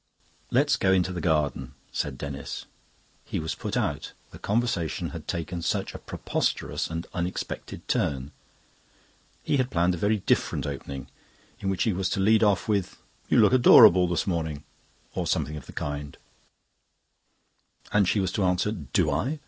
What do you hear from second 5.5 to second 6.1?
such a